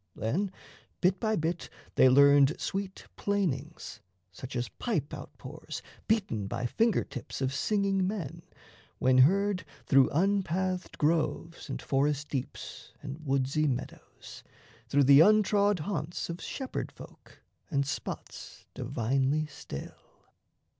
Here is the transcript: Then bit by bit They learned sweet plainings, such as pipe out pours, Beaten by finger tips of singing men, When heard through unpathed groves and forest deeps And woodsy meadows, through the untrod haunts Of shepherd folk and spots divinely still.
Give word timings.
Then 0.15 0.51
bit 0.99 1.19
by 1.19 1.35
bit 1.35 1.69
They 1.93 2.09
learned 2.09 2.59
sweet 2.59 3.05
plainings, 3.17 3.99
such 4.31 4.55
as 4.55 4.67
pipe 4.67 5.13
out 5.13 5.29
pours, 5.37 5.83
Beaten 6.07 6.47
by 6.47 6.65
finger 6.65 7.03
tips 7.03 7.39
of 7.39 7.53
singing 7.53 8.07
men, 8.07 8.41
When 8.97 9.19
heard 9.19 9.63
through 9.85 10.09
unpathed 10.09 10.97
groves 10.97 11.69
and 11.69 11.79
forest 11.79 12.29
deeps 12.29 12.93
And 13.03 13.23
woodsy 13.23 13.67
meadows, 13.67 14.43
through 14.89 15.03
the 15.03 15.19
untrod 15.19 15.77
haunts 15.81 16.31
Of 16.31 16.41
shepherd 16.41 16.91
folk 16.91 17.39
and 17.69 17.85
spots 17.85 18.65
divinely 18.73 19.45
still. 19.45 20.25